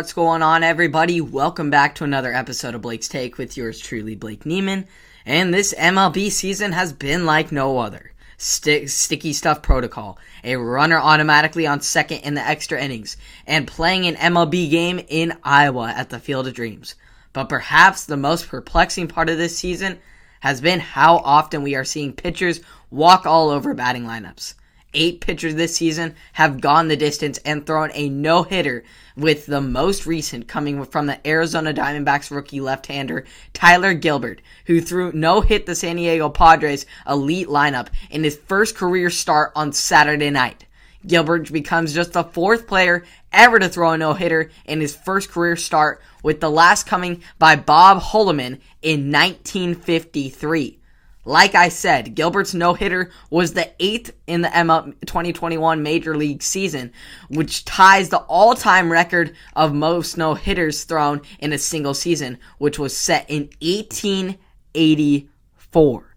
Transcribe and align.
What's 0.00 0.14
going 0.14 0.40
on, 0.40 0.62
everybody? 0.62 1.20
Welcome 1.20 1.68
back 1.68 1.94
to 1.96 2.04
another 2.04 2.32
episode 2.32 2.74
of 2.74 2.80
Blake's 2.80 3.06
Take 3.06 3.36
with 3.36 3.58
yours 3.58 3.78
truly, 3.78 4.14
Blake 4.14 4.44
Neiman. 4.44 4.86
And 5.26 5.52
this 5.52 5.74
MLB 5.74 6.30
season 6.30 6.72
has 6.72 6.94
been 6.94 7.26
like 7.26 7.52
no 7.52 7.76
other. 7.76 8.12
Stick, 8.38 8.88
sticky 8.88 9.34
stuff 9.34 9.60
protocol, 9.60 10.18
a 10.42 10.56
runner 10.56 10.98
automatically 10.98 11.66
on 11.66 11.82
second 11.82 12.20
in 12.20 12.32
the 12.32 12.40
extra 12.40 12.82
innings, 12.82 13.18
and 13.46 13.68
playing 13.68 14.06
an 14.06 14.14
MLB 14.14 14.70
game 14.70 15.04
in 15.06 15.36
Iowa 15.44 15.92
at 15.94 16.08
the 16.08 16.18
Field 16.18 16.46
of 16.48 16.54
Dreams. 16.54 16.94
But 17.34 17.50
perhaps 17.50 18.06
the 18.06 18.16
most 18.16 18.48
perplexing 18.48 19.08
part 19.08 19.28
of 19.28 19.36
this 19.36 19.58
season 19.58 19.98
has 20.40 20.62
been 20.62 20.80
how 20.80 21.18
often 21.18 21.62
we 21.62 21.74
are 21.74 21.84
seeing 21.84 22.14
pitchers 22.14 22.62
walk 22.90 23.26
all 23.26 23.50
over 23.50 23.74
batting 23.74 24.04
lineups. 24.04 24.54
Eight 24.92 25.20
pitchers 25.20 25.54
this 25.54 25.76
season 25.76 26.16
have 26.32 26.60
gone 26.60 26.88
the 26.88 26.96
distance 26.96 27.38
and 27.44 27.64
thrown 27.64 27.90
a 27.94 28.08
no 28.08 28.42
hitter, 28.42 28.82
with 29.16 29.46
the 29.46 29.60
most 29.60 30.04
recent 30.04 30.48
coming 30.48 30.84
from 30.84 31.06
the 31.06 31.24
Arizona 31.24 31.72
Diamondbacks 31.72 32.32
rookie 32.32 32.60
left 32.60 32.86
hander 32.86 33.24
Tyler 33.52 33.94
Gilbert, 33.94 34.42
who 34.66 34.80
threw 34.80 35.12
no 35.12 35.42
hit 35.42 35.66
the 35.66 35.76
San 35.76 35.94
Diego 35.94 36.28
Padres 36.28 36.86
elite 37.08 37.46
lineup 37.46 37.86
in 38.10 38.24
his 38.24 38.36
first 38.36 38.74
career 38.74 39.10
start 39.10 39.52
on 39.54 39.72
Saturday 39.72 40.30
night. 40.30 40.66
Gilbert 41.06 41.52
becomes 41.52 41.94
just 41.94 42.12
the 42.12 42.24
fourth 42.24 42.66
player 42.66 43.04
ever 43.32 43.60
to 43.60 43.68
throw 43.68 43.92
a 43.92 43.98
no 43.98 44.14
hitter 44.14 44.50
in 44.64 44.80
his 44.80 44.96
first 44.96 45.30
career 45.30 45.54
start, 45.54 46.02
with 46.24 46.40
the 46.40 46.50
last 46.50 46.88
coming 46.88 47.22
by 47.38 47.54
Bob 47.54 48.02
Holloman 48.02 48.58
in 48.82 49.12
1953. 49.12 50.79
Like 51.26 51.54
I 51.54 51.68
said, 51.68 52.14
Gilbert's 52.14 52.54
no 52.54 52.72
hitter 52.72 53.10
was 53.28 53.52
the 53.52 53.70
eighth 53.78 54.14
in 54.26 54.40
the 54.40 54.48
ML 54.48 54.98
2021 55.04 55.82
Major 55.82 56.16
League 56.16 56.42
season, 56.42 56.92
which 57.28 57.66
ties 57.66 58.08
the 58.08 58.20
all 58.20 58.54
time 58.54 58.90
record 58.90 59.34
of 59.54 59.74
most 59.74 60.16
no 60.16 60.32
hitters 60.32 60.84
thrown 60.84 61.20
in 61.38 61.52
a 61.52 61.58
single 61.58 61.92
season, 61.92 62.38
which 62.56 62.78
was 62.78 62.96
set 62.96 63.28
in 63.28 63.50
1884. 63.60 66.16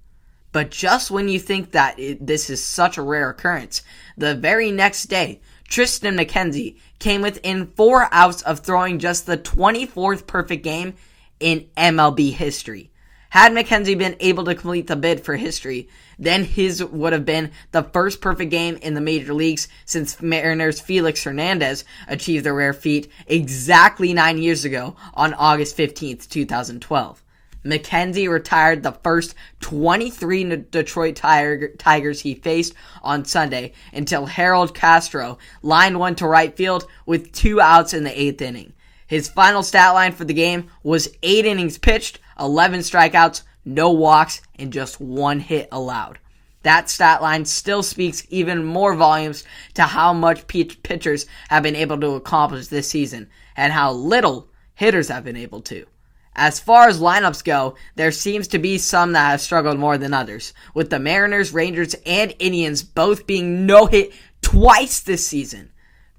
But 0.54 0.72
just 0.72 1.12
when 1.12 1.28
you 1.28 1.40
think 1.40 1.72
that 1.72 2.00
it, 2.00 2.26
this 2.26 2.50
is 2.50 2.64
such 2.64 2.98
a 2.98 3.02
rare 3.02 3.30
occurrence, 3.30 3.82
the 4.16 4.36
very 4.36 4.72
next 4.72 5.08
day, 5.08 5.42
Triston 5.68 6.18
McKenzie 6.18 6.78
came 7.00 7.22
within 7.22 7.74
four 7.76 8.08
outs 8.14 8.42
of 8.44 8.60
throwing 8.60 9.00
just 9.00 9.26
the 9.26 9.38
24th 9.38 10.26
perfect 10.28 10.64
game 10.64 10.94
in 11.42 11.68
MLB 11.76 12.32
history. 12.32 12.93
Had 13.34 13.52
McKenzie 13.52 13.98
been 13.98 14.16
able 14.20 14.44
to 14.44 14.54
complete 14.54 14.86
the 14.86 14.96
bid 14.96 15.26
for 15.26 15.38
history, 15.38 15.90
then 16.20 16.44
his 16.44 16.84
would 16.84 17.14
have 17.14 17.26
been 17.26 17.50
the 17.72 17.82
first 17.82 18.22
perfect 18.22 18.52
game 18.52 18.76
in 18.76 18.94
the 18.94 19.02
major 19.02 19.34
leagues 19.34 19.68
since 19.86 20.22
Mariners 20.22 20.80
Felix 20.80 21.24
Hernandez 21.24 21.84
achieved 22.08 22.46
the 22.46 22.54
rare 22.54 22.74
feat 22.74 23.12
exactly 23.26 24.14
nine 24.14 24.38
years 24.38 24.66
ago 24.66 24.96
on 25.16 25.34
August 25.34 25.76
15th, 25.76 26.30
2012. 26.30 27.24
McKenzie 27.66 28.30
retired 28.30 28.84
the 28.84 28.92
first 28.92 29.34
23 29.62 30.68
Detroit 30.70 31.16
Tigers 31.16 32.22
he 32.22 32.36
faced 32.36 32.76
on 33.02 33.26
Sunday 33.26 33.74
until 33.92 34.28
Harold 34.28 34.76
Castro 34.76 35.40
lined 35.64 36.00
one 36.00 36.14
to 36.18 36.28
right 36.28 36.56
field 36.56 36.86
with 37.08 37.32
two 37.32 37.60
outs 37.60 37.96
in 37.96 38.04
the 38.04 38.22
eighth 38.22 38.44
inning. 38.44 38.74
His 39.14 39.30
final 39.30 39.62
stat 39.62 39.94
line 39.94 40.14
for 40.14 40.26
the 40.26 40.34
game 40.34 40.72
was 40.82 41.16
eight 41.22 41.46
innings 41.46 41.78
pitched, 41.78 42.20
11 42.40 42.80
strikeouts, 42.80 43.44
no 43.64 43.92
walks, 43.92 44.42
and 44.56 44.74
just 44.74 45.00
one 45.00 45.40
hit 45.40 45.68
allowed. 45.72 46.18
That 46.64 46.90
stat 46.90 47.22
line 47.22 47.46
still 47.46 47.84
speaks 47.84 48.26
even 48.32 48.66
more 48.66 48.96
volumes 48.96 49.44
to 49.76 49.84
how 49.84 50.14
much 50.14 50.48
pitchers 50.48 51.28
have 51.50 51.62
been 51.62 51.76
able 51.76 52.00
to 52.00 52.16
accomplish 52.16 52.70
this 52.70 52.90
season 52.90 53.30
and 53.56 53.72
how 53.72 53.92
little 53.92 54.48
hitters 54.74 55.10
have 55.10 55.26
been 55.26 55.38
able 55.38 55.62
to. 55.62 55.86
As 56.36 56.60
far 56.60 56.88
as 56.88 57.00
lineups 57.00 57.44
go, 57.44 57.76
there 57.96 58.12
seems 58.12 58.48
to 58.48 58.58
be 58.58 58.80
some 58.80 59.12
that 59.12 59.30
have 59.30 59.42
struggled 59.42 59.78
more 59.78 60.00
than 60.00 60.16
others, 60.16 60.56
with 60.74 60.90
the 60.90 60.98
Mariners, 60.98 61.54
Rangers, 61.54 61.96
and 62.08 62.34
Indians 62.40 62.82
both 62.82 63.28
being 63.28 63.68
no 63.68 63.86
hit 63.86 64.12
twice 64.42 65.02
this 65.02 65.28
season. 65.28 65.70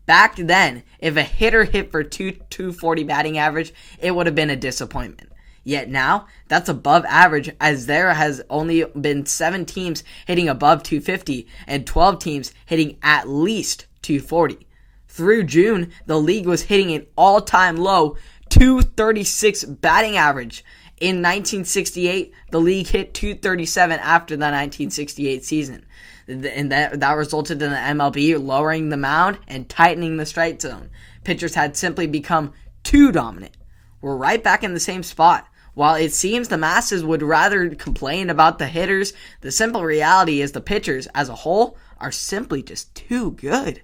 Back 0.06 0.36
then, 0.36 0.82
if 0.98 1.16
a 1.16 1.22
hitter 1.22 1.64
hit 1.64 1.90
for 1.90 2.02
2 2.02 2.32
240 2.50 3.04
batting 3.04 3.38
average, 3.38 3.72
it 3.98 4.14
would 4.14 4.26
have 4.26 4.34
been 4.34 4.50
a 4.50 4.56
disappointment. 4.56 5.30
Yet 5.62 5.88
now, 5.88 6.26
that's 6.48 6.68
above 6.68 7.06
average 7.06 7.50
as 7.58 7.86
there 7.86 8.12
has 8.12 8.42
only 8.50 8.84
been 9.00 9.24
7 9.24 9.64
teams 9.64 10.04
hitting 10.26 10.48
above 10.48 10.82
250 10.82 11.46
and 11.66 11.86
12 11.86 12.18
teams 12.18 12.52
hitting 12.66 12.98
at 13.02 13.28
least 13.28 13.86
240. 14.02 14.66
Through 15.08 15.44
June, 15.44 15.90
the 16.04 16.20
league 16.20 16.46
was 16.46 16.64
hitting 16.64 16.92
an 16.92 17.06
all-time 17.16 17.76
low 17.76 18.16
236 18.50 19.64
batting 19.64 20.16
average. 20.16 20.64
In 21.00 21.16
1968, 21.16 22.32
the 22.50 22.60
league 22.60 22.86
hit 22.86 23.14
237 23.14 23.98
after 23.98 24.36
the 24.36 24.44
1968 24.44 25.44
season. 25.44 25.86
And 26.28 26.72
that, 26.72 27.00
that 27.00 27.12
resulted 27.16 27.60
in 27.60 27.70
the 27.70 27.76
MLB 27.76 28.42
lowering 28.42 28.88
the 28.88 28.96
mound 28.96 29.38
and 29.48 29.68
tightening 29.68 30.16
the 30.16 30.26
strike 30.26 30.60
zone. 30.60 30.90
Pitchers 31.24 31.54
had 31.54 31.76
simply 31.76 32.06
become 32.06 32.52
too 32.84 33.10
dominant. 33.10 33.56
We're 34.00 34.16
right 34.16 34.42
back 34.42 34.62
in 34.62 34.72
the 34.72 34.80
same 34.80 35.02
spot. 35.02 35.48
While 35.74 35.96
it 35.96 36.12
seems 36.12 36.48
the 36.48 36.56
masses 36.56 37.02
would 37.02 37.22
rather 37.22 37.74
complain 37.74 38.30
about 38.30 38.58
the 38.58 38.68
hitters, 38.68 39.12
the 39.40 39.50
simple 39.50 39.82
reality 39.82 40.40
is 40.40 40.52
the 40.52 40.60
pitchers 40.60 41.08
as 41.14 41.28
a 41.28 41.34
whole 41.34 41.76
are 41.98 42.12
simply 42.12 42.62
just 42.62 42.94
too 42.94 43.32
good. 43.32 43.82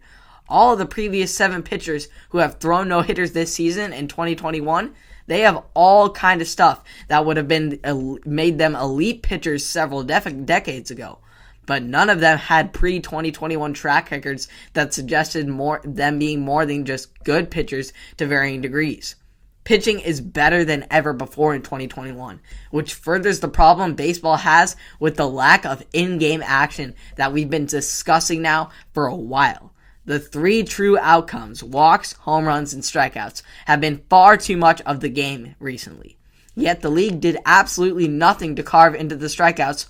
All 0.50 0.72
of 0.72 0.78
the 0.78 0.86
previous 0.86 1.34
seven 1.34 1.62
pitchers 1.62 2.08
who 2.30 2.38
have 2.38 2.58
thrown 2.58 2.88
no 2.88 3.02
hitters 3.02 3.32
this 3.32 3.54
season 3.54 3.92
in 3.92 4.08
2021, 4.08 4.94
they 5.26 5.40
have 5.40 5.62
all 5.74 6.10
kind 6.10 6.42
of 6.42 6.48
stuff 6.48 6.82
that 7.06 7.24
would 7.24 7.36
have 7.36 7.46
been 7.46 7.78
made 8.26 8.58
them 8.58 8.74
elite 8.74 9.22
pitchers 9.22 9.64
several 9.64 10.02
def- 10.02 10.44
decades 10.44 10.90
ago. 10.90 11.20
But 11.66 11.84
none 11.84 12.10
of 12.10 12.18
them 12.18 12.36
had 12.36 12.72
pre 12.72 12.98
2021 12.98 13.74
track 13.74 14.10
records 14.10 14.48
that 14.72 14.92
suggested 14.92 15.46
more 15.46 15.80
them 15.84 16.18
being 16.18 16.40
more 16.40 16.66
than 16.66 16.84
just 16.84 17.16
good 17.22 17.48
pitchers 17.48 17.92
to 18.16 18.26
varying 18.26 18.60
degrees. 18.60 19.14
Pitching 19.62 20.00
is 20.00 20.20
better 20.20 20.64
than 20.64 20.86
ever 20.90 21.12
before 21.12 21.54
in 21.54 21.62
2021, 21.62 22.40
which 22.72 22.94
furthers 22.94 23.38
the 23.38 23.46
problem 23.46 23.94
baseball 23.94 24.38
has 24.38 24.74
with 24.98 25.16
the 25.16 25.28
lack 25.28 25.64
of 25.64 25.84
in 25.92 26.18
game 26.18 26.42
action 26.44 26.94
that 27.14 27.32
we've 27.32 27.50
been 27.50 27.66
discussing 27.66 28.42
now 28.42 28.70
for 28.92 29.06
a 29.06 29.14
while. 29.14 29.69
The 30.10 30.18
three 30.18 30.64
true 30.64 30.98
outcomes 30.98 31.62
walks, 31.62 32.14
home 32.14 32.44
runs, 32.44 32.74
and 32.74 32.82
strikeouts 32.82 33.42
have 33.66 33.80
been 33.80 34.02
far 34.10 34.36
too 34.36 34.56
much 34.56 34.80
of 34.80 34.98
the 34.98 35.08
game 35.08 35.54
recently. 35.60 36.18
Yet 36.56 36.82
the 36.82 36.90
league 36.90 37.20
did 37.20 37.38
absolutely 37.46 38.08
nothing 38.08 38.56
to 38.56 38.64
carve 38.64 38.96
into 38.96 39.14
the 39.14 39.28
strikeouts 39.28 39.86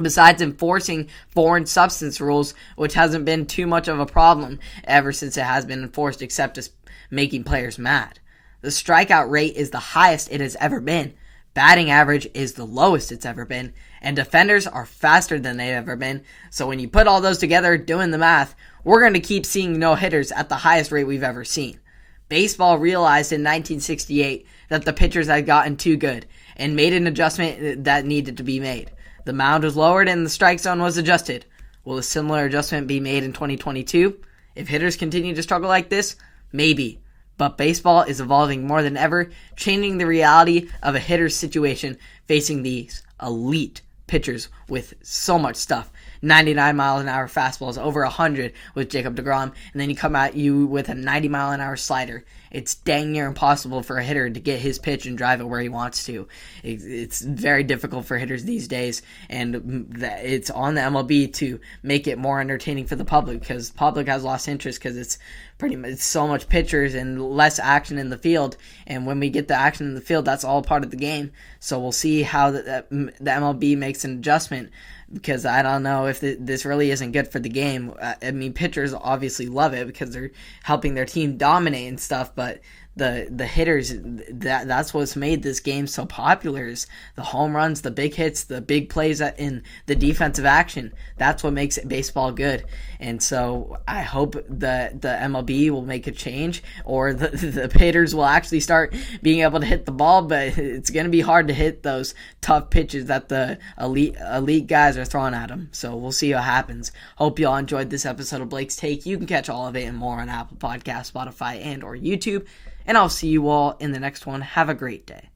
besides 0.00 0.40
enforcing 0.40 1.08
foreign 1.30 1.66
substance 1.66 2.20
rules, 2.20 2.54
which 2.76 2.94
hasn't 2.94 3.24
been 3.24 3.44
too 3.44 3.66
much 3.66 3.88
of 3.88 3.98
a 3.98 4.06
problem 4.06 4.60
ever 4.84 5.10
since 5.10 5.36
it 5.36 5.42
has 5.42 5.66
been 5.66 5.82
enforced, 5.82 6.22
except 6.22 6.56
as 6.56 6.70
making 7.10 7.42
players 7.42 7.76
mad. 7.76 8.20
The 8.60 8.68
strikeout 8.68 9.30
rate 9.30 9.56
is 9.56 9.70
the 9.70 9.78
highest 9.78 10.30
it 10.30 10.40
has 10.40 10.54
ever 10.60 10.80
been. 10.80 11.14
Batting 11.52 11.90
average 11.90 12.28
is 12.32 12.52
the 12.52 12.64
lowest 12.64 13.10
it's 13.10 13.26
ever 13.26 13.44
been. 13.44 13.72
And 14.00 14.16
defenders 14.16 14.66
are 14.66 14.86
faster 14.86 15.38
than 15.38 15.56
they've 15.56 15.74
ever 15.74 15.96
been. 15.96 16.22
So 16.50 16.66
when 16.66 16.78
you 16.78 16.88
put 16.88 17.06
all 17.06 17.20
those 17.20 17.38
together, 17.38 17.76
doing 17.76 18.10
the 18.10 18.18
math, 18.18 18.54
we're 18.84 19.00
going 19.00 19.14
to 19.14 19.20
keep 19.20 19.44
seeing 19.44 19.78
no 19.78 19.94
hitters 19.94 20.32
at 20.32 20.48
the 20.48 20.56
highest 20.56 20.92
rate 20.92 21.04
we've 21.04 21.22
ever 21.22 21.44
seen. 21.44 21.80
Baseball 22.28 22.78
realized 22.78 23.32
in 23.32 23.40
1968 23.40 24.46
that 24.68 24.84
the 24.84 24.92
pitchers 24.92 25.26
had 25.26 25.46
gotten 25.46 25.76
too 25.76 25.96
good 25.96 26.26
and 26.56 26.76
made 26.76 26.92
an 26.92 27.08
adjustment 27.08 27.84
that 27.84 28.04
needed 28.04 28.36
to 28.36 28.44
be 28.44 28.60
made. 28.60 28.92
The 29.24 29.32
mound 29.32 29.64
was 29.64 29.76
lowered 29.76 30.08
and 30.08 30.24
the 30.24 30.30
strike 30.30 30.60
zone 30.60 30.80
was 30.80 30.96
adjusted. 30.96 31.44
Will 31.84 31.98
a 31.98 32.02
similar 32.02 32.44
adjustment 32.44 32.86
be 32.86 33.00
made 33.00 33.24
in 33.24 33.32
2022? 33.32 34.18
If 34.54 34.68
hitters 34.68 34.96
continue 34.96 35.34
to 35.34 35.42
struggle 35.42 35.68
like 35.68 35.88
this, 35.88 36.16
maybe. 36.52 37.00
But 37.40 37.56
baseball 37.56 38.02
is 38.02 38.20
evolving 38.20 38.66
more 38.66 38.82
than 38.82 38.98
ever, 38.98 39.30
changing 39.56 39.96
the 39.96 40.06
reality 40.06 40.68
of 40.82 40.94
a 40.94 40.98
hitter's 40.98 41.34
situation 41.34 41.96
facing 42.26 42.62
these 42.62 43.02
elite 43.18 43.80
pitchers 44.10 44.48
with 44.68 44.92
so 45.02 45.38
much 45.38 45.54
stuff. 45.56 45.90
99 46.20 46.76
miles 46.76 47.00
an 47.00 47.08
hour 47.08 47.28
fastballs, 47.28 47.78
over 47.78 48.02
100 48.02 48.52
with 48.74 48.90
Jacob 48.90 49.16
DeGrom, 49.16 49.52
and 49.72 49.80
then 49.80 49.88
you 49.88 49.96
come 49.96 50.16
at 50.16 50.34
you 50.34 50.66
with 50.66 50.88
a 50.88 50.94
90 50.94 51.28
mile 51.28 51.52
an 51.52 51.60
hour 51.60 51.76
slider. 51.76 52.24
It's 52.50 52.74
dang 52.74 53.12
near 53.12 53.26
impossible 53.26 53.82
for 53.82 53.98
a 53.98 54.02
hitter 54.02 54.28
to 54.28 54.40
get 54.40 54.58
his 54.58 54.80
pitch 54.80 55.06
and 55.06 55.16
drive 55.16 55.40
it 55.40 55.44
where 55.44 55.60
he 55.60 55.68
wants 55.68 56.04
to. 56.06 56.26
It's 56.64 57.22
very 57.22 57.62
difficult 57.62 58.06
for 58.06 58.18
hitters 58.18 58.44
these 58.44 58.66
days, 58.66 59.02
and 59.28 59.94
it's 59.96 60.50
on 60.50 60.74
the 60.74 60.80
MLB 60.80 61.32
to 61.34 61.60
make 61.82 62.08
it 62.08 62.18
more 62.18 62.40
entertaining 62.40 62.86
for 62.86 62.96
the 62.96 63.04
public 63.04 63.40
because 63.40 63.70
public 63.70 64.08
has 64.08 64.24
lost 64.24 64.48
interest 64.48 64.80
because 64.80 64.96
it's 64.96 65.18
pretty 65.58 65.76
much 65.76 65.98
so 65.98 66.26
much 66.26 66.48
pitchers 66.48 66.94
and 66.94 67.22
less 67.22 67.60
action 67.60 67.98
in 67.98 68.10
the 68.10 68.18
field. 68.18 68.56
And 68.86 69.06
when 69.06 69.20
we 69.20 69.30
get 69.30 69.46
the 69.46 69.54
action 69.54 69.86
in 69.86 69.94
the 69.94 70.00
field, 70.00 70.24
that's 70.24 70.42
all 70.42 70.62
part 70.62 70.82
of 70.82 70.90
the 70.90 70.96
game. 70.96 71.30
So 71.60 71.78
we'll 71.78 71.92
see 71.92 72.22
how 72.22 72.50
the, 72.50 72.84
the 72.90 73.30
MLB 73.30 73.76
makes 73.76 73.99
an 74.04 74.18
adjustment 74.18 74.70
because 75.12 75.44
I 75.44 75.62
don't 75.62 75.82
know 75.82 76.06
if 76.06 76.20
this 76.20 76.64
really 76.64 76.90
isn't 76.90 77.12
good 77.12 77.28
for 77.28 77.38
the 77.38 77.48
game. 77.48 77.94
Uh, 78.00 78.14
I 78.22 78.30
mean, 78.30 78.52
pitchers 78.52 78.94
obviously 78.94 79.46
love 79.46 79.74
it 79.74 79.86
because 79.86 80.10
they're 80.10 80.30
helping 80.62 80.94
their 80.94 81.06
team 81.06 81.36
dominate 81.36 81.88
and 81.88 82.00
stuff, 82.00 82.34
but 82.34 82.60
the 82.96 83.28
the 83.30 83.46
hitters 83.46 83.94
that 83.94 84.66
that's 84.66 84.92
what's 84.92 85.14
made 85.14 85.42
this 85.42 85.60
game 85.60 85.86
so 85.86 86.04
popular 86.04 86.66
is 86.66 86.86
the 87.14 87.22
home 87.22 87.54
runs, 87.54 87.82
the 87.82 87.90
big 87.90 88.14
hits, 88.14 88.44
the 88.44 88.60
big 88.60 88.88
plays 88.88 89.20
in 89.20 89.62
the 89.86 89.94
defensive 89.94 90.44
action. 90.44 90.92
That's 91.16 91.42
what 91.42 91.52
makes 91.52 91.78
baseball 91.78 92.32
good. 92.32 92.64
And 92.98 93.22
so 93.22 93.78
I 93.86 94.02
hope 94.02 94.36
that 94.48 95.00
the 95.02 95.08
MLB 95.08 95.70
will 95.70 95.86
make 95.86 96.08
a 96.08 96.12
change 96.12 96.62
or 96.84 97.14
the 97.14 97.28
the 97.70 97.78
hitters 97.78 98.14
will 98.14 98.26
actually 98.26 98.60
start 98.60 98.94
being 99.22 99.40
able 99.40 99.60
to 99.60 99.66
hit 99.66 99.86
the 99.86 99.92
ball, 99.92 100.22
but 100.22 100.46
it's 100.58 100.90
going 100.90 101.06
to 101.06 101.10
be 101.10 101.20
hard 101.20 101.46
to 101.48 101.54
hit 101.54 101.82
those 101.82 102.14
tough 102.40 102.70
pitches 102.70 103.06
that 103.06 103.28
the 103.28 103.58
elite 103.80 104.16
elite 104.34 104.66
guys 104.66 104.98
are 105.00 105.06
throwing 105.06 105.34
at 105.34 105.50
him. 105.50 105.68
So 105.72 105.96
we'll 105.96 106.12
see 106.12 106.34
what 106.34 106.44
happens. 106.44 106.92
Hope 107.16 107.38
y'all 107.38 107.56
enjoyed 107.56 107.90
this 107.90 108.06
episode 108.06 108.42
of 108.42 108.48
Blake's 108.48 108.76
Take. 108.76 109.06
You 109.06 109.16
can 109.16 109.26
catch 109.26 109.48
all 109.48 109.66
of 109.66 109.76
it 109.76 109.84
and 109.84 109.96
more 109.96 110.20
on 110.20 110.28
Apple 110.28 110.58
Podcast, 110.58 111.12
Spotify, 111.12 111.64
and 111.64 111.82
or 111.82 111.96
YouTube. 111.96 112.46
And 112.86 112.98
I'll 112.98 113.08
see 113.08 113.28
you 113.28 113.48
all 113.48 113.76
in 113.80 113.92
the 113.92 114.00
next 114.00 114.26
one. 114.26 114.42
Have 114.42 114.68
a 114.68 114.74
great 114.74 115.06
day. 115.06 115.29